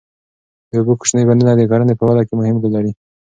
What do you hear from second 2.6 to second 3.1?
رول لري.